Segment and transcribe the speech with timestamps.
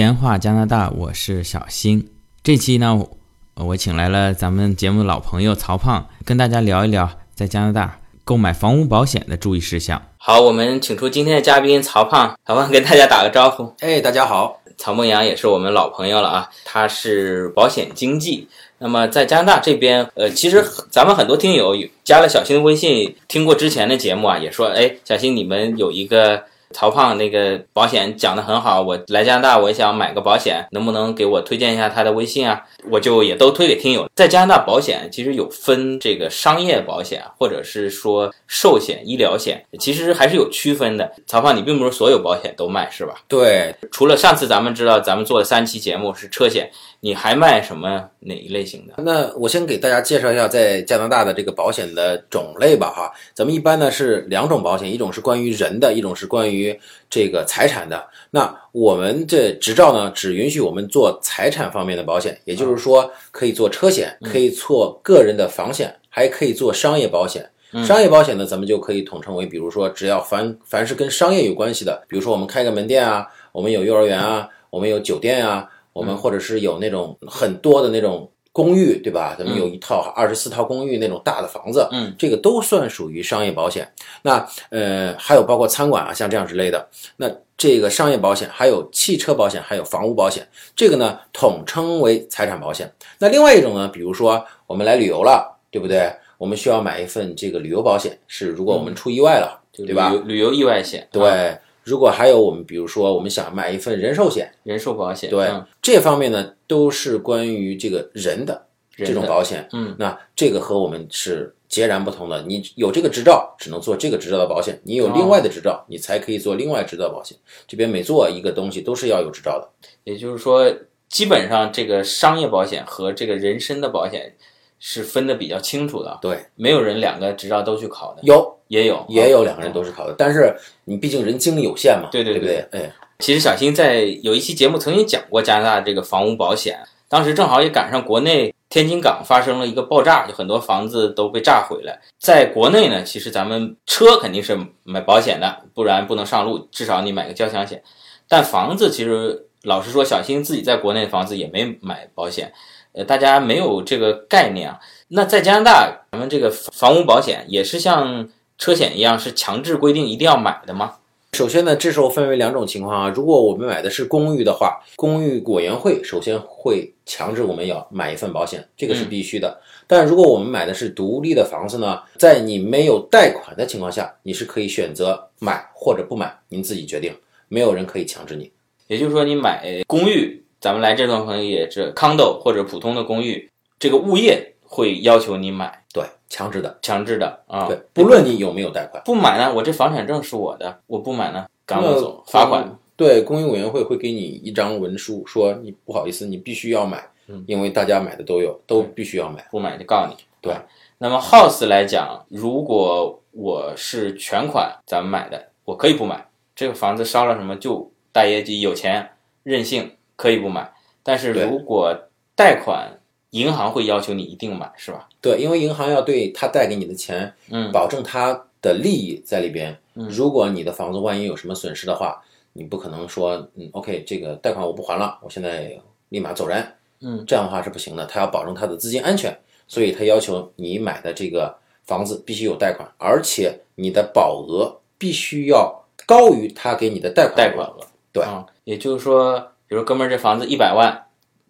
[0.00, 2.08] 闲话加拿大，我是小新。
[2.42, 3.06] 这期呢，
[3.54, 10.00] 我请来了咱们节目的老朋友曹胖，跟大家聊一聊在加拿大购买房屋保险的注意事项。
[10.16, 13.74] 好，我们请出今天的嘉宾曹胖，曹胖跟大家打个招呼。
[13.80, 18.48] 哎，大家好，曹梦阳也是我们老朋友了啊，他是保险经纪。
[18.78, 26.42] 那么在加拿大这边，呃，其实咱们很多听友加了小新的微信，听过之前的节目啊，也说，哎，小新你们有一个。
[26.72, 32.62] 曹胖那个保险讲的很好，我来加拿大我也想买个保险，能不能给我推荐一下他的微信啊？
[32.90, 34.08] 我就也都推给听友。
[34.14, 41.10] 在加拿大保险其实有分这个商业保险或者是说寿险、医疗险，其实还是有区分的。
[41.26, 43.14] 曹胖，你并不是所有保险都卖是吧？
[43.28, 46.70] 对，除了上次咱们知道咱们做的三期节目是车险。
[47.02, 49.02] 你还卖什么哪一类型的？
[49.02, 56.59] 那我先给大家介绍一下在加拿大的这个保险的种类吧，哈，咱们一般呢是两种保险，一种是关于人的，一种是关于
[57.08, 58.08] 这个财产的。
[58.30, 67.48] 那我们这执照呢，只允许我们做财产方面的保险，也就是说可以做车险，可以做个人的房险，还可以做商业保险。
[67.86, 75.68] 商业保险呢，咱们就可以统称为，比如说只要凡凡是跟商业有关系的，比如说我们开个门店啊，我们有幼儿园啊，我们有酒店啊。
[75.92, 79.36] 我们或者是有那种很多的那种公寓，对吧？
[79.38, 83.88] 咱们有一套二十四套公寓那种大的房子，嗯，这个都算属于商业保险。
[84.22, 86.88] 那呃，还有包括餐馆啊，像这样之类的。
[87.16, 92.92] 那这个商业保险，还有汽车保险，还有房屋保险，这个呢统称为财产保险。
[93.18, 96.12] 那另外一种呢，比如说我们来旅游了，对不对？
[96.36, 100.10] 我们需要买一份这个旅游保险，是如果我们出意外了，对吧？
[100.24, 101.56] 旅游意外险，对。
[101.90, 105.50] 如果还有我们，比如说我们想买一份人寿险、人寿保险，对
[105.82, 108.64] 这方面呢，都是关于这个人的
[108.96, 109.68] 这种保险。
[109.72, 112.40] 嗯，那这个和我们是截然不同的。
[112.42, 117.36] 你有这个执照，只能做这个执照的保险；你有另外的执照，你才可以做另外执照保险。
[117.66, 119.68] 这边每做一个东西都是要有执照的。
[120.04, 120.72] 也就是说，
[121.08, 124.36] 基本上这个商业保险和这个人身的保险
[124.80, 126.18] 是分的比较清楚的。
[126.20, 128.22] 对，没有人两个执照都去考的。
[128.24, 128.56] 有。
[128.70, 132.88] 也有也有两个人都是考的，但是你毕竟人精力有限嘛，对对对，哎，
[133.18, 136.78] 其实小新在有一期节目曾经讲过加拿大这个房屋保险，
[137.08, 142.00] 当时正好也赶上国内天津港发生了一个爆炸，就很多房子都被炸毁了。
[142.20, 147.82] 在国内呢，其实咱们车肯定是买保险的，不然不能上路，至少你买个交强险。
[148.28, 152.52] 但房子其实老实说，小新自己在国内的房子也没买保险，
[152.92, 154.80] 呃，大家没有这个概念啊。
[155.08, 158.28] 那在加拿大，咱们这个房屋保险也是像。
[158.60, 160.96] 车险一样是强制规定一定要买的吗？
[161.32, 163.08] 首先呢，这时候分为两种情况啊。
[163.08, 169.58] 如果我们买的是公寓的话，公寓委员会首先会强制我们要买一份保险，这个是必须的。
[169.86, 177.16] 但如果我们买的是独立的房子呢，在你没有贷款的情况下，你是可以选择买或者不买，您自己决定，
[177.48, 178.52] 没有人可以强制你。
[178.88, 185.82] 也就是说，你买公寓，咱们来这段朋友也是 condo 或者普通的公寓，这个物业会要求你买。
[185.92, 187.66] 对，强制的，强制的啊！
[187.66, 192.78] 对，不论你有没有贷款，不买呢，我这房产证是我的，我不买呢，赶我走，罚款。
[192.94, 197.02] 对，公寓委员会会给你一张文书，说你不好意思，你必须要买，
[197.46, 200.14] 因为大家买的都有，都必须要买，不买就告你。
[200.42, 200.54] 对，
[200.98, 209.10] 那么 house 来讲，如果我是全款咱们买的，我可以不买，这个房子烧了什么就大业绩，有钱
[209.42, 210.70] 任性可以不买，
[211.02, 211.96] 但是如果
[212.34, 212.96] 贷款。
[213.30, 215.08] 银行会要求你一定买，是吧？
[215.20, 219.70] 对，因为银行要对他贷给你的钱，嗯，保证他的利益在里边。
[219.94, 222.20] 嗯如果你的房子万一有什么损失的话，
[222.52, 226.66] 你不可能说，嗯，OK，这个贷款我不还了，我现在立马走人，
[227.02, 228.04] 嗯，这样的话是不行的。
[228.04, 229.32] 他要保证他的资金安全，
[229.68, 235.72] 所以他要求你买的这个房子必须有贷款，而且你的保额必须要
[236.04, 237.86] 高于他给你的贷款贷款额。
[238.12, 238.24] 对，
[238.64, 241.06] 也就是说，比如哥们儿这房子一百万。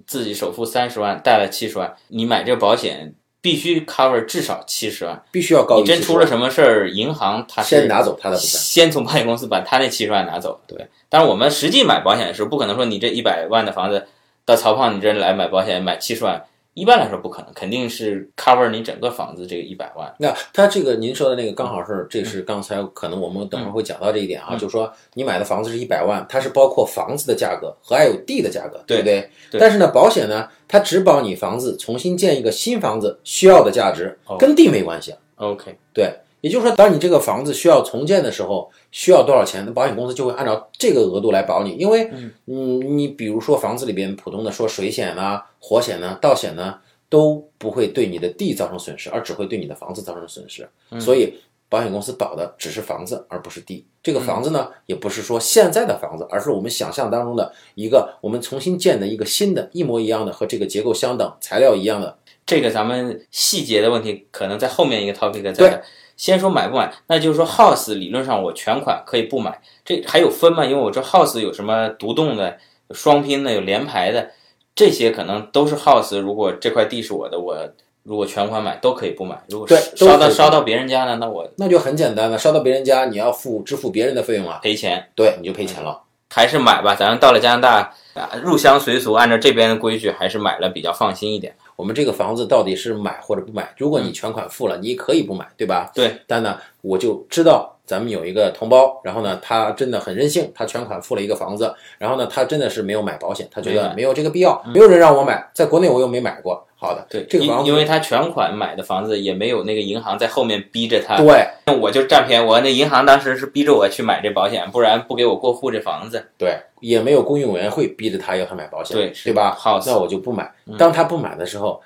[0.06, 10.60] 自己首付三十万，贷了七十万，你买这个保险必须 cover 至少七十万，必须要高你真出了什么事儿，银行他先拿走他的先从保险公司把他那七十万拿走。
[10.66, 14.08] 对，但是我们实际买保险的时候，不可能说你这一百万的房子
[14.44, 16.44] 到曹胖你这来买保险买七十万。
[16.74, 20.12] 一般来说不可能，肯定是 cover 你整个房子这个一百万。
[20.18, 29.28] 那他这个您说的那个刚好是，这是刚才可能我们等会儿会讲到这一点啊，就是说你买的房子是一百万，它是包括房子的价格和还有地的价格，对不对？
[29.58, 35.14] 但是呢，保险呢，它只保你房子重新建一个新房子需要的价值，跟地没关系。
[35.36, 36.14] OK，对。
[36.40, 41.72] 也就是说，当你这个房子需要重建的时候，需要多少钱，那保险公司就会按照这个额度来保你。
[41.72, 42.10] 因为，
[42.46, 46.78] 嗯，你比如说房子里边普通的说水险啊、火险呢、盗险呢，
[47.08, 50.66] 都不会对你的地造成损失，而只会对你的房子造成损失。
[50.98, 51.34] 所以，
[51.68, 53.84] 保险公司保的只是房子，而不是地。
[54.02, 62.16] 这个房子呢，也不是说现在的房子，而是我们想象当中的一个我们重新建的一个新的、一模一样的和这个结构相等、材料一样的。
[62.46, 65.82] 这个咱们细节的问题可能在后面一个 topic 再。
[66.20, 70.62] 先说买不买，那就是说 house 理论上我全款可以不买，这还有分吗？
[70.62, 72.58] 因为我这 house 有什么独栋的、
[72.90, 74.28] 双拼的、有联排的，
[74.74, 76.20] 这些可能都是 house。
[76.20, 77.56] 如果这块地是我的，我
[78.02, 79.42] 如果全款买都可以不买。
[79.48, 85.08] 如果烧到烧到别人家呢，那我那就很简单了，烧到别人家你要付支付别人的费用啊，赔钱。
[85.14, 86.02] 对，你就赔钱了。
[86.32, 91.54] 还是买吧，咱到了加拿大啊，入乡随俗，按照这边的规矩，还是买了比较放心一点。
[91.74, 93.74] 我们这个房子到底是买或者不买？
[93.76, 95.90] 如果你全款付了，你可以不买，对吧？
[95.94, 96.20] 对。
[96.26, 106.64] 但呢，我就知道咱们有一个同胞，然后呢，他真的很任性，他全款付了一个房子，然后呢，他真的是没有买保险，他觉得没有这个必要，没有人让我买，在国内我又没买过。
[106.76, 111.16] 好的，对这个房子，因为他全款买的房子也没有那个银行在后面逼着他。
[111.16, 112.46] 对，那我就占便宜。
[112.46, 116.24] 我那银行当时是逼着我去买这保险，不然不给我过户这房子。
[116.38, 118.96] 对，也没有公寓委员会逼着他要他买保险。
[118.96, 119.50] 对，对吧？
[119.50, 120.48] 好，那我就不买。
[120.78, 121.82] 当他不买的时候，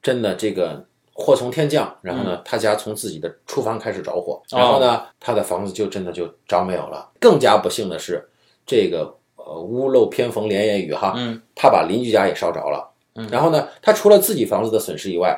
[0.00, 0.82] 真的这个
[1.20, 7.10] 祸从天降，然后呢，他家从自己的厨房开始着火，然后呢，他的房子就真的就着没有了。
[7.20, 8.24] 更加不幸的是，
[8.64, 12.88] 这个呃屋漏偏逢连夜雨哈，嗯，他把邻居家也烧着了。
[13.32, 15.36] 然后呢，他除了自己房子的损失以外，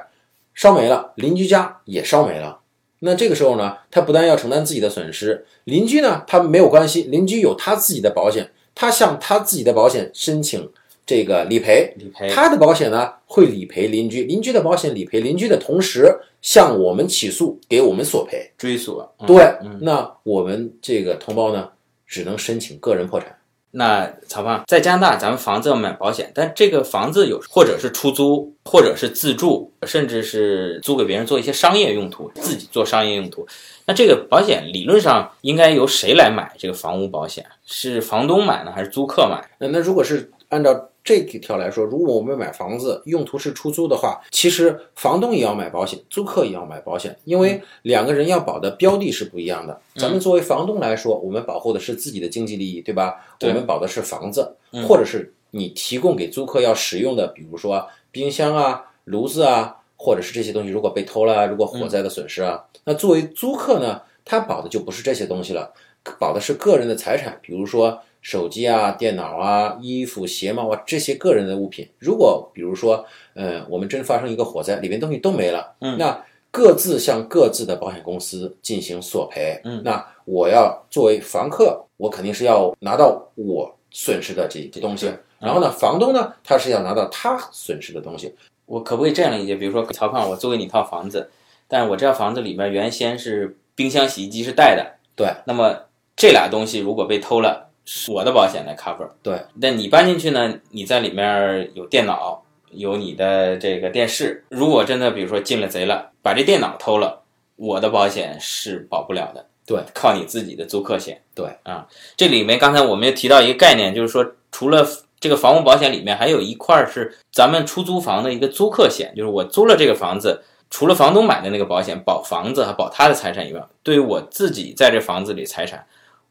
[0.54, 2.60] 烧没了，邻居家也烧没了。
[2.98, 10.70] 那这个时候呢，他不但要承担自己的损失，邻居呢，他没有关系，邻居有他自己的保险，他向他自己的保险申请
[11.10, 16.08] 这个理赔，理赔，他的保险呢会理赔邻居，邻居的保险理赔邻居的同时，
[16.40, 19.12] 向我们起诉，给我们索赔，追索。
[19.26, 21.68] 对，那我们这个同胞呢，
[22.06, 23.36] 只能申请个人破产。
[23.72, 33.44] 那曹胖在加拿大，咱们房子要买保险，但这个房子有或者是出租，或者是自住，甚至是租给别人做一些商业用途，自己做商业用途。
[33.84, 37.44] 那这个保险理论上应该由谁来买这个房屋保险？
[37.66, 39.44] 是房东买呢，还是租客买？
[39.58, 40.88] 那那如果是按照。
[41.02, 49.80] 这几条来说，如果我们买房子用途是出租的话，其实房东也要买保险，租客也要买保险，因为两个人要保的标的是不一样的。
[49.96, 53.16] 咱们作为房东来说，我们保护的是自己的经济利益，对吧？
[53.40, 54.54] 我们保的是房子，
[54.86, 65.72] 或者是你提供给租客要使用的，比如说冰箱啊、炉子啊，或者是这些东西，如果被偷了，如果火灾的损失啊，那作为租客呢，他保的就不是这些东西了，
[66.18, 67.98] 保的是个人的财产，比如说。
[68.22, 88.34] 手机啊、电脑啊、衣服、鞋帽啊这些个人的物品，如果比如说，呃，我们真发生一个火灾，里面东西都没了，嗯，那各自向各自的保险公司进行索赔，嗯，那我要作为房客，我肯定是要拿到我损失的这些东西，然后呢，房东呢，他是要拿到他损失的东西。
[88.66, 89.56] 我可不可以这样理解？
[89.56, 91.30] 比如说，曹胖，我租给你套房子，
[91.66, 97.69] 但我这套房子里面原先是冰箱、洗衣机是带的，对，那么这俩东西如果被偷了。
[98.08, 99.40] 我的保险来 cover，对。
[99.54, 100.54] 那你搬进去呢？
[100.70, 104.44] 你在里面有电脑，有你的这个电视。
[104.48, 107.22] 如果真的比如说进了贼了，把这电脑偷了，
[107.56, 109.44] 我的保险是保不了的。
[109.66, 111.20] 对，靠你自己的租客险。
[111.34, 114.86] 对啊，这里面刚才我们又提到一个概念，就是说除了
[115.18, 120.40] 这个房屋保险里面还有一块是咱们出租房的一个租客险，就是我租了这个房子，
[120.70, 125.84] 除了房东买的那个保险保房子和保他的财产以外，对于我自己在这房子里财产。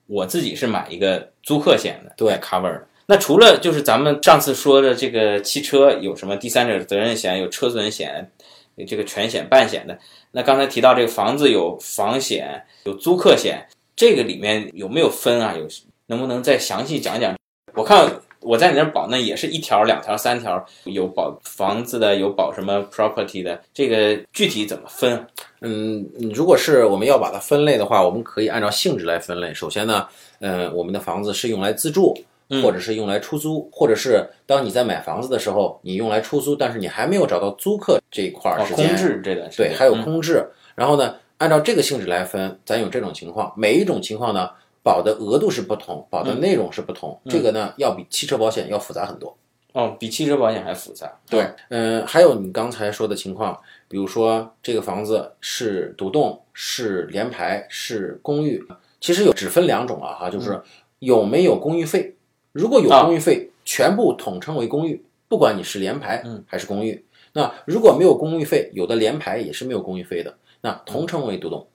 [0.09, 2.87] 我自己是买一个租客险的，对，cover 的。
[3.05, 8.31] 那除了就是咱们上次说的这个汽车有什么第三者责任险，有车损险，
[8.75, 9.97] 有这个全险半险的。
[10.31, 15.55] 那刚才提到这个房子有房险，有租客险，这个里面有没有分啊？
[15.55, 15.67] 有
[16.07, 17.35] 能不能再详细讲讲？
[17.75, 25.25] 我看我在你那保，那也是一条、两条、三条，有保房子的，有保什么 property 的，这个具体怎么分？
[25.61, 29.53] 嗯，如果是我们要把它分类的话，我们可以按照性质来分类。
[29.53, 30.07] 首先呢，
[30.39, 32.17] 呃，我们的房子是用来自住，
[32.63, 40.47] 或者是用来出租，或者是当你在买房子的时候，你用来出租，但是你还没有找到租客这一块儿时间，空置这段时间，对，还有空置。
[40.75, 44.49] 然后呢，按照这个性质来分，咱有这种情况，每一种情况呢，
[44.83, 49.37] 保的额度是不同，保的内容是不同，这个呢，要比汽车保险要复杂很多。
[49.73, 51.19] 哦，比汽车保险还复杂。
[51.29, 58.65] 对，嗯，还有你刚才说的情况，比如说这个房子是独栋、是联排、是公寓，
[58.99, 60.59] 其实有只分两种啊，哈，就是
[60.97, 62.15] 有没有公寓费。
[62.51, 67.05] 如果有公寓费，全部统称为公寓，不管你是联排还是公寓。
[67.33, 71.67] 那如果没有公寓费，有的联排也是没有公寓费的，那统称为独栋。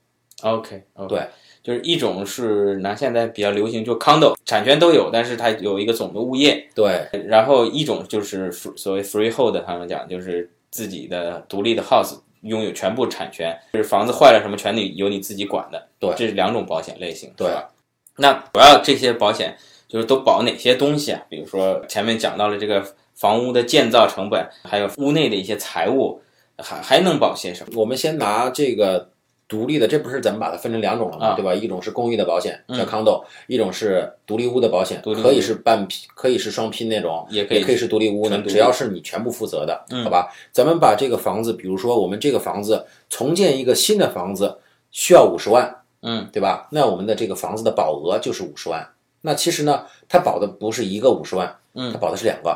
[0.42, 1.28] OK，对。
[1.64, 6.62] 就是一种是拿现在比较流行，就 condo 产权都有，但是它有一个总的物业。
[6.75, 15.88] 对，然后一种就是所谓 freehold，他们讲就是自己的独立的 house，拥有全部产权，就是房子坏了什么全得由你自己管的。
[15.99, 17.71] 对这是两种保险类型，对吧？
[18.18, 19.56] 那主要这些保险
[19.88, 21.23] 就是都保哪些东西啊？
[21.30, 26.21] 比如说前面讲到了这个房屋的建造成本，还有屋内的一些财务，
[26.59, 27.73] 还还能保些什么？
[27.80, 29.09] 我们先拿这个
[29.54, 31.26] 独立的，这不是咱们把它分成两种了吗？
[31.28, 31.54] 啊对吧？
[31.54, 40.28] 一种是公寓的保险嗯叫 condo，、一种是独立屋的保险，可以是半拼，可以是双拼那种，也可以也可以是独立屋只要是你全部负责的，嗯好吧？
[40.50, 44.58] 咱们把这个房子，比如说我们这个房子重建一个新的房子
[44.90, 46.66] 需要五十万，嗯，对吧？
[46.73, 48.88] 那我们的这个房子的保额就是五十万。
[49.23, 52.50] 那其实呢，它保的不是一个五十万，嗯它保的是两个。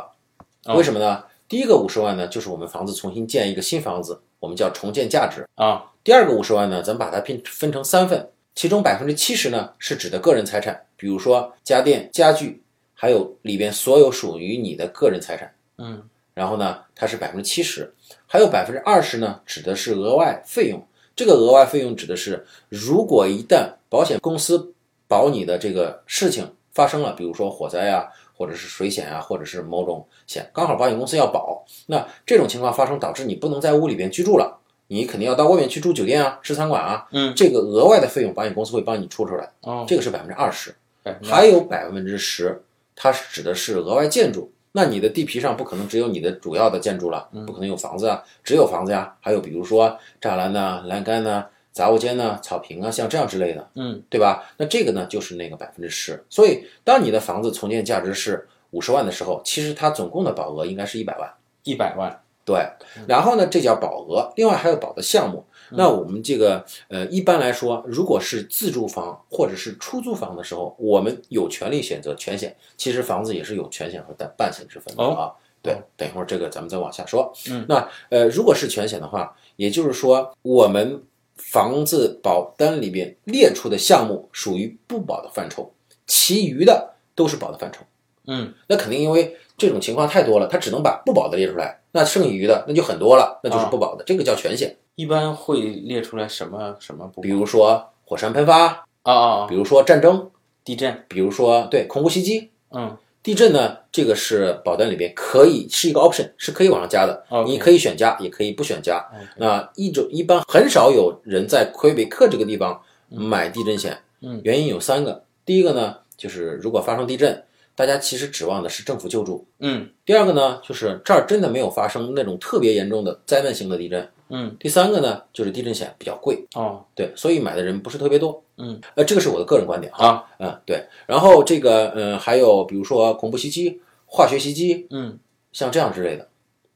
[0.67, 1.25] 哦为什么呢？
[1.49, 5.49] 第一个五十万呢，就是我们房子重新建一个新房子，我们叫重建价值。
[5.55, 12.63] 啊，第二个五十万呢，咱们把它拼分成三份，其中百分之七十呢是指的个人财产，比如说家电、家具，
[12.95, 15.53] 还有里边所有属于你的个人财产。
[15.77, 17.93] 嗯，然后呢，它是百分之七十，
[18.27, 20.83] 还有百分之二十呢，指的是额外费用。
[21.15, 24.73] 这个额外费用指的是，如果一旦保险公司
[25.07, 34.58] 保你的这个事情发生了，比如说火灾啊，或者是水险啊，或者是某种险，刚好保险公司要保，那这种情况发生导致你不能在屋里边居住了，
[34.89, 40.75] 你肯定要到外面去住酒店啊、吃餐馆啊，嗯，这个额外的费用保险公司会帮你出出来，哦，这个是百分之二十。
[41.23, 42.63] 还有百分之十，
[42.95, 44.53] 它是指的是额外建筑。
[44.73, 49.15] 那你的地皮上不可能只有你的主要的建筑了，不可能有房子啊，只有房子呀。
[49.21, 54.45] 还有比如说栅栏呐、栏杆呐、杂物间呐、草坪啊，像这样之类的，嗯，对吧？
[54.59, 56.23] 那这个呢就是那个百分之十。
[56.29, 61.33] 所以当你的房子重建价值是五十万的时候，其实它总共的保额应该是一百万。
[61.65, 62.67] 一百万，对，
[63.07, 65.45] 然后呢，这叫保额，另外还有保的项目。
[65.73, 72.57] 那我们这个呃，一般来说，如果是自住房或者是出租房的时候，我们有权利选择全险。
[72.79, 75.31] 其实房子也是有全险和半半险之分的啊。
[75.61, 77.31] 对，等一会儿这个咱们再往下说。
[77.51, 81.03] 嗯，那呃，如果是全险的话，也就是说我们
[81.37, 85.71] 房子保单里边列出的项目属于不保的范畴，
[86.07, 87.85] 其余的都是保的范畴。
[88.29, 94.77] 嗯，那肯定因为这种情况太多了，他只能把不保的列出来，那剩余的那就很多了，那就是不保的，这个叫全险。
[94.95, 97.21] 一般会列出来什么什么不？
[97.21, 100.31] 比如说火山喷发，啊啊，比如说战争，
[100.65, 102.51] 地震，比如说对恐怖袭击。
[102.71, 107.25] 嗯，地震呢，这个是保单里边可以是一个 option，是可以往上加的。
[107.47, 109.03] 你可以选加，也可以不选加。
[109.37, 113.97] 那一种一般很少有人在魁北克这个地方买地震险。
[114.21, 115.23] 嗯，原因有三个。
[115.47, 117.45] 第一个呢，就是如果发生地震，
[117.79, 119.47] 大家其实指望的是政府救助。
[119.61, 124.11] 嗯第二个呢，就是这儿真的没有发生那种特别严重的灾难性的地震。
[124.31, 128.43] 嗯，第三个呢，就是地震险比较贵，哦，对，所以买的人不是特别多。
[128.57, 130.09] 嗯，呃，这个是我的个人观点哈。
[130.09, 130.85] 啊，嗯，对。
[131.07, 135.17] 然后这个，嗯，还有比如说恐怖袭击、化学袭击，嗯，
[135.53, 136.27] 像这样之类的。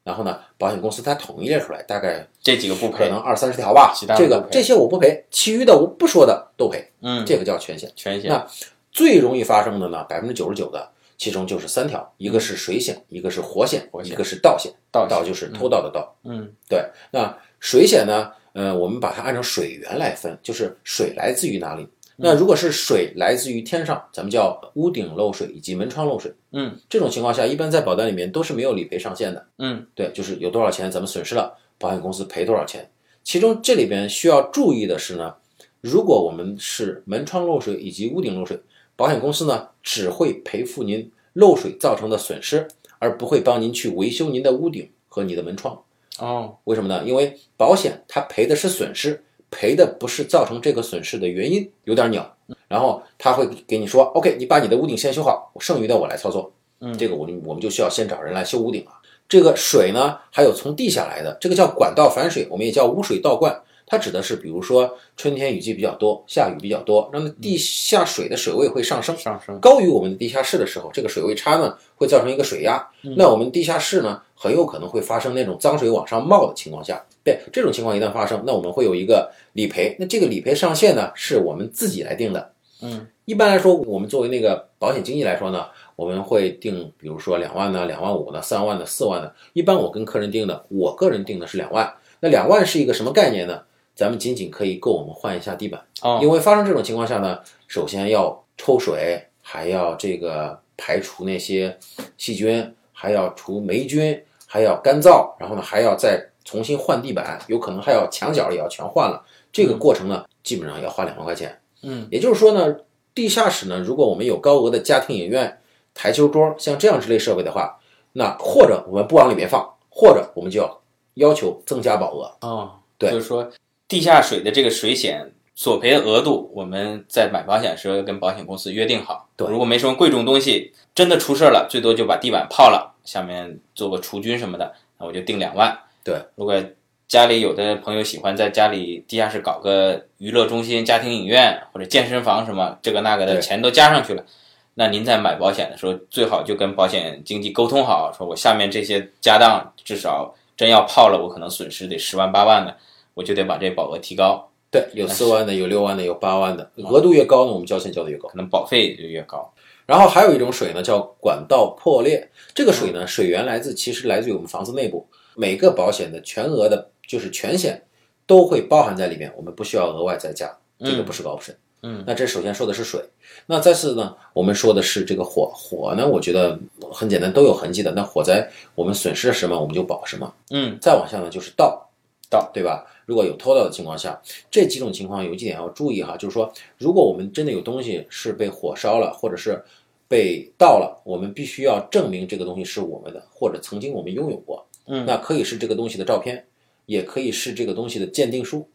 [0.05, 4.15] 然后呢，保险公司它统一列出来，大概这几个不赔可能，二三十条吧其他。
[4.15, 7.91] 这个这些我不赔，其余的我不说的都赔，嗯，这个叫全险。
[7.97, 8.47] 全险，那
[8.93, 14.73] 最容易发生的呢，百分之九十九的，其中就是三条，一个是水险，一个是火险，一个是盗险。
[14.93, 16.15] 盗盗就是偷盗的盗。
[16.25, 18.31] 嗯对，那水险呢？
[18.53, 21.89] 呃，我们把它按照水源来分，就是水来自于哪里。
[22.17, 26.31] 那如果是水来自于天上，咱们叫屋顶漏水以及门窗漏水。
[26.53, 29.47] 嗯这种情况下，一般在保单里面都是没有理赔上限的。
[29.57, 32.87] 嗯对，就是有多少钱咱们损失了，保险公司赔多少钱。
[33.25, 35.35] 其中这里边需要注意的是呢，
[35.81, 38.61] 如果我们是门窗漏水以及屋顶漏水，
[38.97, 42.69] 保险公司呢只会赔付您漏水造成的损失，
[42.99, 45.83] 而不会帮您去维修您的屋顶和你的门窗。
[46.19, 47.03] 哦，为什么呢？
[47.05, 52.37] 因为保险它赔的是损失，赔的不是造成这个损失的原因，有点鸟。
[52.69, 56.53] 然后他会给你说，OK，你把你的屋顶先修好，剩余的我来操作。
[56.81, 58.91] 嗯这个我们我们就需要先找人来修屋顶了。
[59.29, 63.63] 这个水呢，还有从地下来的，这个叫管道反水，我们也叫污水倒灌。
[63.93, 72.83] 它指的是，比如说春天雨季比较多，下雨比较多，那么地下水的水位会上升，上升，高于我们的地下室的时候，这个水位差呢会造成一个水压。
[73.19, 79.95] 那我们地下室呢很有可能会发生那种脏水往上冒的情况下，对这种情况一旦发生，那我们会有一个理赔。
[80.01, 82.51] 那这个理赔上限呢是我们自己来定的。
[82.81, 89.35] 嗯，一般来说，我们作为那个保险经纪来说呢，我们会定，比如说两万呢、两万五呢、三万的、四万的。
[89.53, 91.93] 一般我跟客人定的，我个人定的是两万。
[92.21, 93.61] 那两万是一个什么概念呢？
[93.95, 95.81] 咱们仅仅可以够我们换一下地板。
[96.03, 101.79] 哦，因为发生这种情况下呢，首先要抽水，还要这个排除那些
[102.17, 109.25] 细菌，还要除霉菌，还要干燥，然后呢还要再重新换地板，有可能还要墙角也要全换了。
[109.53, 111.61] 这个过程呢，基本上要花两万块钱。
[111.83, 112.77] 嗯，也就是说呢，
[113.15, 115.61] 地下室呢，如果我们有高额的家庭影院、
[115.95, 117.79] 台球桌像这样之类设备的话，
[118.13, 120.81] 那或者我们不往里面放，或者我们就要
[121.15, 122.33] 要求增加保额。
[122.41, 123.49] 哦，对就是说
[123.93, 129.29] 地下水的这个水险索赔的额度，我们在买保险时候要跟保险公司约定好。
[129.37, 135.79] 对如果没什么贵重东西，真的出事儿了，最多就把地板泡了，下面做个除菌什么的，那我就定两万。
[136.03, 136.59] 对，如果
[137.07, 144.25] 家里有的朋友喜欢在家里地下室搞个娱乐中心、家庭影院或者健身房什么这个那个的，钱都加上去了。
[144.73, 152.75] 那您在买保险的时候，最好就跟保险经纪沟通好，说我下面这些家当至少真要泡了，我可能损失得十万八万的，
[153.15, 158.29] 我就得把这保额提高，对，有四万的，有六万的，有八万的，额度越高呢，我们交钱交的越高。
[158.29, 159.53] 可能保费就越高。
[159.85, 162.31] 然后还有一种水呢，叫管道破裂。
[162.55, 167.83] 这个水呢，水源来自其实来自于我们房子内部，每个保险的全额的，就是全险
[168.27, 171.55] 都会包含在里面，我们不需要额外再加，这个不是高不深。
[171.83, 173.03] 嗯，那这首先说的是水，
[173.45, 176.57] 那再次呢，我们说的是这个火，火呢，我觉得
[176.93, 177.91] 很简单，都有痕迹的。
[177.91, 180.33] 那火灾我们损失了什么，我们就保什么。
[180.51, 181.91] 嗯，再往下呢，就是盗，
[182.33, 182.87] 盗，对吧？
[183.05, 184.19] 如果有偷盗的情况下，
[184.51, 189.63] 这几种情况有几点要注意哈，就是说，如果我们真的有东西是被火烧了，或者是
[190.09, 194.67] 被盗了，我们必须要证明这个东西是我们的，或者曾经我们拥有过。
[194.87, 196.45] 嗯那可以是这个东西的照片，
[196.87, 198.67] 也可以是这个东西的鉴定书，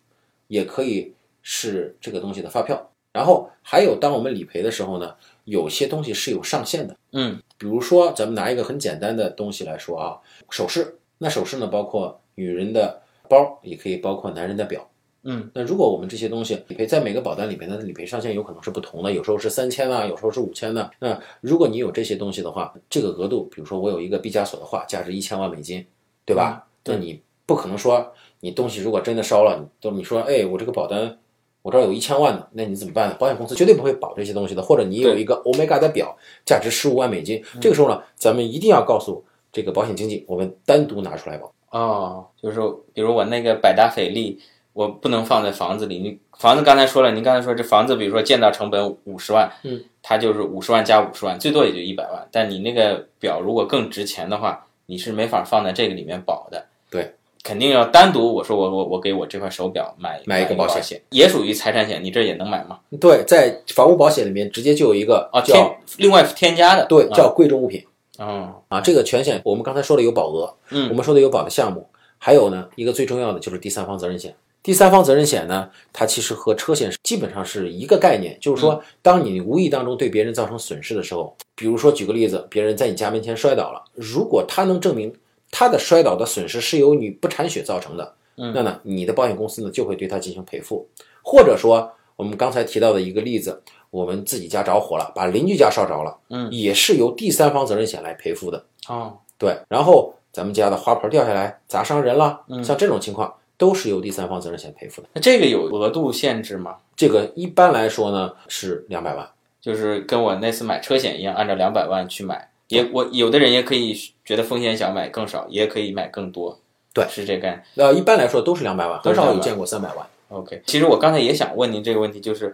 [0.47, 2.91] 也可以是这个东西的发票。
[3.11, 6.95] 然后还有，当我们理赔的时候呢，有些东西是有上限的。
[7.13, 10.17] 嗯比如说，咱们拿一个很简单的东西来说啊，
[10.51, 10.99] 首饰。
[11.17, 14.88] 那首饰呢，包括女人的包，也可以包括男人的表。
[15.24, 20.89] 嗯，那如果我们这些东西理赔在每个保单里面，它的理赔上限有可能是不同的，有时候是三千啊，有时候是五千的。
[21.00, 25.86] 那如果你有这些东西的话，这个额度，比如说我有一个毕加索的画，价值一千万美金，
[26.24, 26.65] 对吧？
[26.81, 31.17] 对那你不可能说你东西如果真的烧了，你都你说，哎，我这个保单
[31.62, 33.15] 我这儿有一千万的，那你怎么办呢？
[33.19, 34.62] 保险公司绝对不会保这些东西的。
[34.62, 41.51] 或者你有一个欧米伽的表，价值十五万美金，这个时候呢，咱们一定要告诉这个保险经纪，我们单独拿出来保。
[41.69, 44.39] 哦，就是说比如我那个百达翡丽，
[44.74, 46.00] 我不能放在房子里。
[46.00, 52.27] 你房子刚才说了，您刚才说这房子，比如说建造成本五十万，嗯，它就是五十万加五十万，最多也就一百万。
[52.31, 56.63] 但你那个表如果更值钱的话，你是没法放在这个里面保的。
[56.89, 57.12] 对，
[57.43, 58.33] 肯定要单独。
[58.33, 62.80] 我说我我我给我这块手表买买一个保险险，也属于财产险，你这也能买吗？
[63.01, 67.84] 对，在房屋保险里面直接就有一个啊，叫添另外添加的，对，啊叫贵重物品
[68.17, 68.82] 哦，啊。
[68.82, 74.36] 这个全险我们刚才说了有保额，嗯我们说的有保的项目，还有呢一个最重要的就是第三方责任险。
[74.63, 85.13] 第三方责任险呢，它其实和车险基本上是一个概念，就是说，当你无意当中对别人造成损失的时候，比如说举个例子，别人在你家门前摔倒了，如果他能证明
[85.51, 90.86] 他的摔倒的损失是由你不铲雪造成的，嗯那呢，你的保险公司呢就会对他进行赔付，
[91.21, 98.63] 或者说我们刚才提到的一个例子，我们自己家着火了，把邻居家烧着了，嗯，也是由第三方责任险来赔付的。
[98.88, 105.08] 哦，对，然后咱们家的花盆掉下来砸伤人了，嗯像这种情况都是由第三方责任险赔付的。
[105.13, 106.76] 那这个有额度限制吗？
[106.95, 109.28] 这个一般来说呢是两百万，
[109.62, 112.50] 就是跟我那次买车险一样，按照两百万去买。
[112.69, 116.60] 也我有的人也可以觉得风险小，买更少，也可以买更多。
[116.93, 117.88] 对是这个概念。
[117.88, 120.06] 呃，一般来说都是两百万，都是200很少有见过三百万。
[120.30, 122.54] OK，其实我刚才也想问您这个问题，就是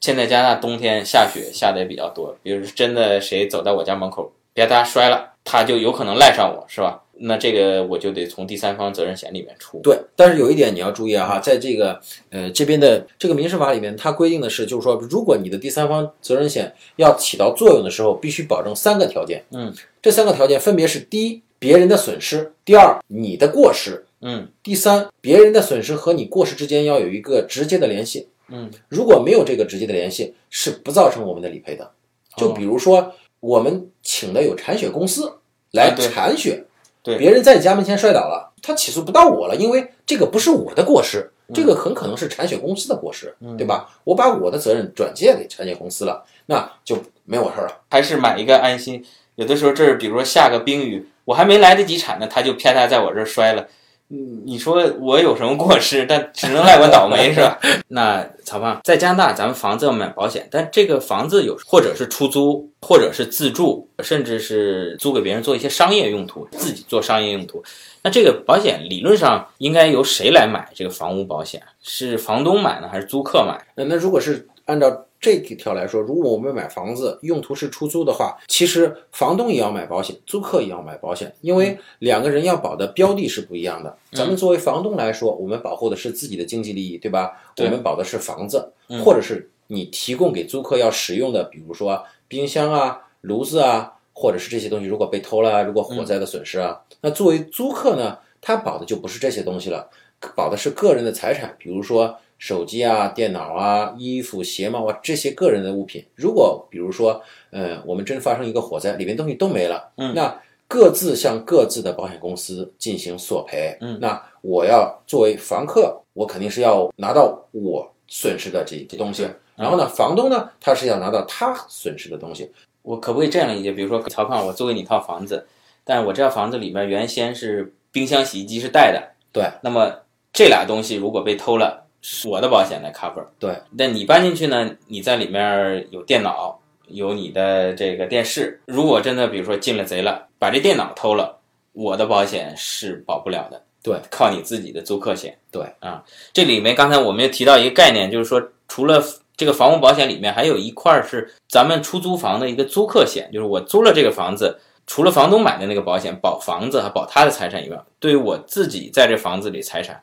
[0.00, 7.02] 现在加拿大冬天下雪下的也比较多，比如真的谁走到我家门口别他摔了，他就有可能赖上我，是吧？
[7.22, 9.78] 那这个我就得从第三方责任险里面出。
[9.82, 19.44] 对，但是有一点你要注意啊，在这个呃这边的这个民事法里面，它规定的是，就是说，如果你的第三方责任险要起到作用的时候，必须保证三个条件。
[19.52, 28.28] 嗯，这三个条件分别是：第一，别人的损失；第二，你的过失；嗯第三，别人的损失和你过失之间要有一个直接的联系。
[28.50, 31.90] 嗯，如果没有这个直接的联系，是不造成我们的理赔的。
[32.36, 35.32] 就比如说，我们请的有铲雪公司
[35.72, 36.64] 来铲雪，
[37.02, 43.88] 对别人在你家门前摔倒了，他起诉不到我了，因为这个不是我的过失，这个很可能是铲雪公司的过失，对吧？
[44.04, 47.80] 我把我的责任转借给铲雪公司了，那就没我事儿了。
[47.90, 49.04] 还是买一个安心。
[49.36, 53.66] 有的时候这儿，比如说下个冰雨，我还没来得及铲呢，他就啪嗒在我这儿摔了。
[54.12, 56.04] 嗯，你说我有什么过失？
[56.04, 57.58] 但只能赖我倒霉，是吧？
[57.88, 67.62] 那曹胖，在加拿大，咱们房子要买保险，但这个房子有或者是出租，或者是自住，甚至是租给别人做一些商业用途，自己做商业用途。
[68.02, 71.62] 那这个保险理论上应该由谁来买这个房屋保险？
[71.80, 73.64] 是房东买呢，还是租客买？
[73.76, 83.94] 那那如果是按照这条来说，如果我们买房子用途是出租的话，其实房东也要买保险，租客也要买保险，因为两个人要保的标的是不一样的。
[84.12, 87.32] 咱们作为房东来说，我们保护的是自己的经济利益，对吧？
[87.54, 99.90] 对我们保的是房子，嗯或者是你提供给租客要使用的，比如说冰箱啊、炉子啊，或者是这些东西，如果被偷了啊，如果火灾的损失啊，那作为租客呢，他保的就不是这些东西了。
[100.34, 106.04] 保的是个人的财产，比如说手机啊、电脑啊、衣服、鞋帽啊这些个人的物品。
[106.16, 113.76] 如果比如说，呃，我们真发生一个火灾，里面东西都没了，嗯那各自向各自的保险公司进行索赔。
[113.80, 119.30] 嗯那我要作为房客，我肯定是要拿到我损失的这些东西对。
[119.56, 122.50] 然后呢，房东呢，他是要拿到他损失的东西。
[122.80, 123.72] 我可不可以这样理解？
[123.72, 125.46] 比如说，曹胖，我租给你一套房子，
[125.84, 129.92] 但是我这套房子里面原先是冰箱、洗衣机是带的，对，那么
[130.32, 131.89] 这俩东西如果被偷了，是
[132.26, 133.24] 我的保险来 cover。
[133.38, 136.58] 对，但你搬进去呢，你在里面有电脑，
[136.88, 141.38] 有你的这个电视，如果真的比如说进了贼了，把这电脑偷了，
[141.72, 143.62] 我的保险是保不了的。
[143.82, 145.36] 对，靠你自己的租客险。
[145.50, 149.02] 对啊，这里面刚才我们又提到一个概念，就是说除了
[149.36, 159.98] 这个房屋保险里面还有一块是咱们出租房的一个租客险，就是我租了这个房子，除了房东买的那个保险保房子和保他的财产以外，对于我自己在这房子里财产，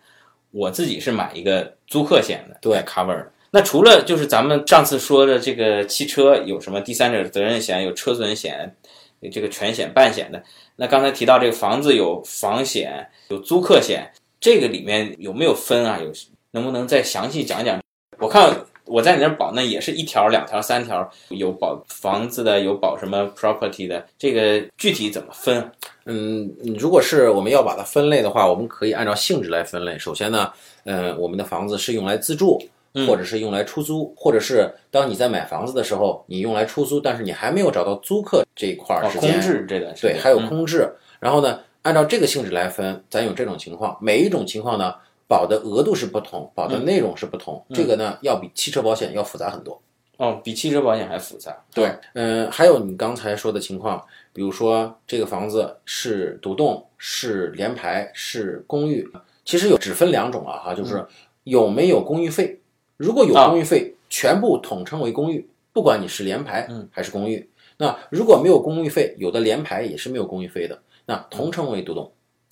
[0.57, 3.31] 我自己是买一个租客险的，对 cover 的。
[3.51, 8.75] 那除了就是咱们上次说的这个汽车有什么第三者责任险，有车损险，
[9.19, 10.43] 有这个全险、半险的。
[10.75, 15.99] 那刚才提到这个房子有房险，有租客险，这个里面有没有分啊？
[16.03, 16.11] 有
[16.51, 17.79] 能不能再详细讲讲？
[18.17, 18.51] 我看
[18.87, 25.69] 我在你那儿保，那也是一条、两条、三条，有保房子的，有保什么 property 的，这个具体怎么分？
[26.05, 29.99] 嗯，如果是我们要把它分类的话，我们可以按照性质来分类。
[29.99, 30.51] 首先呢，
[30.85, 32.57] 呃，我们的房子是用来自住，
[33.05, 40.89] 或者是用来出租，或者是当你在买房子的时候，你用来出租，但是你还没有找到租客这一块儿哦，时间，空置这段时间对，还有嗯空置。
[41.19, 44.95] 然后呢，按照这个性质来分，咱有这种情况，每一种情况呢，
[45.27, 49.81] 保的额度是不同，保的内容是不同，这个呢要比汽车保险要复杂很多。
[50.17, 51.55] 哦，比汽车保险还复杂。
[51.73, 59.07] 对，嗯，还有你刚才说的情况，比如说这个房子是独栋、是联排、是公寓，
[59.45, 61.05] 其实有只分两种啊哈，就是
[61.43, 62.59] 有没有公寓费。
[62.97, 67.47] 如果有啊公寓费，全部统称为公寓，不管你是联排嗯还是公寓。
[67.77, 72.11] 那如果没有公寓费，有的联排也是没有公寓费的，那同称为独栋。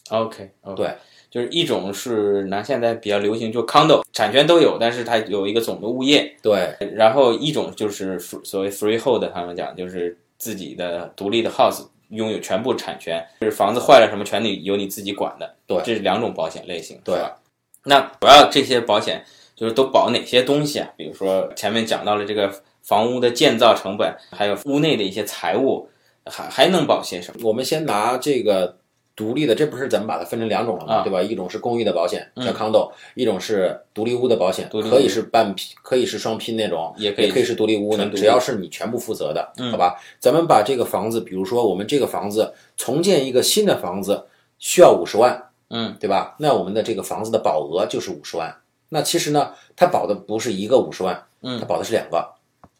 [0.09, 0.93] OK，, 对，
[1.35, 6.33] 就是一种是拿现在比较流行，就 condo 产权都有，但是它有一个总的物业。
[6.41, 15.55] 对然后一种就是所谓 freehold，他们讲就是自己的独立的 house，拥有全部产权，就是房子坏了什么全得由你自己管的。
[15.67, 17.35] 对这是两种保险类型，对吧？
[17.83, 19.21] 那主要这些保险
[19.57, 20.87] 就是都保哪些东西啊？
[20.95, 22.49] 比如说前面讲到了这个
[22.81, 25.89] 房屋的建造成本，还有屋内的一些财务，
[26.25, 27.41] 还还能保些什么？
[27.43, 28.77] 我们先拿这个
[29.15, 30.95] 独立的，这不是咱们把它分成两种了吗？
[30.95, 31.21] 啊对吧？
[31.21, 39.95] 一种是公寓的保险，嗯叫 condo；、一种是独立屋的保险，可以是半拼，可以是双拼那种，也可以可以是独立屋呢，纯独立只要是你全部负责的，嗯好吧？
[40.19, 44.25] 咱们把这个房子，比如说我们这个房子重建一个新的房子，
[44.59, 46.35] 需要五十万，嗯，对吧？
[46.39, 48.53] 那我们的这个房子的保额就是五十万。
[48.89, 52.33] 那其实呢，它保的不是一个五十万，嗯它保的是两个，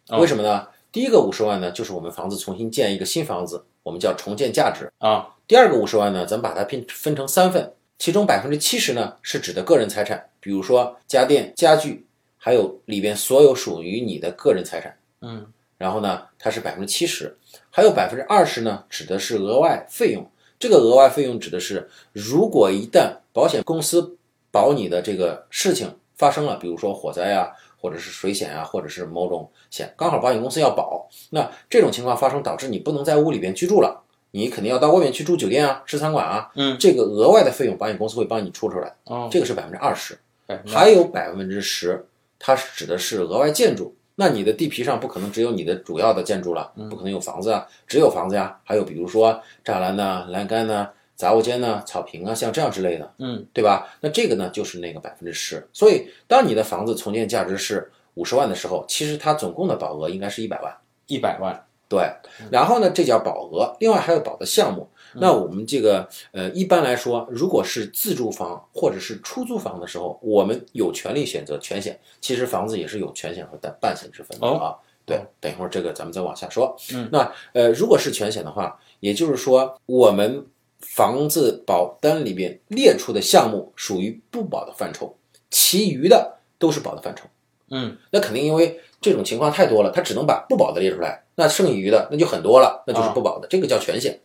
[0.09, 0.67] 哦为什么呢？
[0.91, 4.91] 第一个五十万呢，就是我们房子重新建一个新房子，我们叫重建价值。
[4.97, 12.03] 啊，第二个五十万呢，咱们把它拼分成三份，其中百分之七十呢是指的个人财产，比如说家电、家具，
[12.35, 14.97] 还有里边所有属于你的个人财产。
[15.21, 15.45] 嗯，
[15.77, 17.37] 然后呢，它是百分之七十，
[17.69, 20.27] 还有百分之二十呢，指的是额外费用。
[20.57, 24.17] 这个额外费用指的是，如果一旦保险公司
[24.49, 27.51] 保你的这个事情发生了，比如说火灾啊，
[27.85, 40.17] 或者是水险啊，或者是某种险，刚好保险公司要保，那这种情况发生导致你不能在屋里边居住了，你肯定要到外面去住酒店啊、吃餐馆啊，嗯，这个额外的费用保险公司会帮你出出来，哦，这个是百分之二十。
[40.65, 42.03] 还有百分之十，
[42.39, 43.95] 它指的是额外建筑。
[44.15, 48.57] 那你的地皮上不可能只有你的主要的建筑了，不可能有房子啊，只有房子呀。
[48.63, 53.88] 还有比如说栅栏呐、栏杆呐、杂物间呢、草坪啊，像这样之类的，嗯，对吧？
[54.01, 55.67] 那这个呢，就是那个百分之十。
[55.71, 60.75] 所以，当你的房子重建价值是五十万的时候，其实它总共的保额应该是一百万。
[61.08, 62.12] 一百万，对，
[62.49, 64.89] 然后呢，这叫保额，另外还有保的项目。
[65.17, 71.97] 那我们这个呃，一般来说，如果是自住房或者是出租房的时候，我们有权利选择全险。
[72.19, 74.75] 其实房子也是有全险和半半险之分的啊。
[75.06, 76.75] 对，等一会儿这个咱们再往下说。
[76.91, 80.43] 嗯，那呃，如果是全险的话，也就是说我们
[80.87, 85.15] 房子保单里边列出的项目属于不保的范畴，
[85.49, 87.23] 其余的都是保的范畴。
[87.71, 94.19] 嗯，那肯定因为这种情况太多了，他只能把不保的列出来，那剩余的那就很多了，那就是不保的，这个叫全险。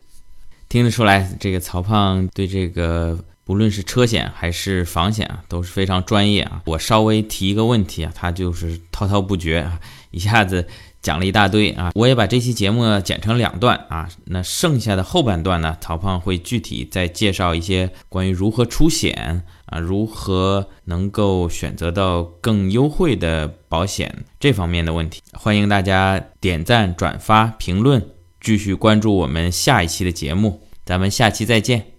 [0.69, 6.61] 听得出来，这个曹胖对这个不论是车险还是房险啊，都是非常专业啊。
[6.67, 10.67] 我稍微提一个问题啊，他就是滔滔不绝啊，一下子
[11.01, 25.21] 讲了一大堆啊，我也把这期节目剪成两段啊，那剩下的后半段呢，曹胖会具体再介绍一些关于如何出险啊，如何能够选择到更优惠的保险这方面的问题。
[25.33, 28.05] 欢迎大家点赞、转发、评论，
[28.39, 31.90] 继续关注我们下一期的节目，咱们下期再见。